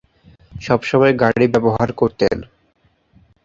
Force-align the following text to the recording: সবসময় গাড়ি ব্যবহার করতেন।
সবসময় 0.61 1.13
গাড়ি 1.21 1.45
ব্যবহার 1.53 1.89
করতেন। 1.93 2.37